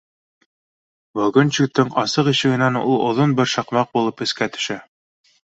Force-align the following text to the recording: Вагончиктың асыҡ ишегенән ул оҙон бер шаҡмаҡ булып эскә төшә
Вагончиктың 1.19 1.91
асыҡ 2.05 2.31
ишегенән 2.33 2.81
ул 2.81 2.97
оҙон 3.11 3.39
бер 3.41 3.53
шаҡмаҡ 3.55 3.95
булып 3.99 4.29
эскә 4.29 4.53
төшә 4.57 4.83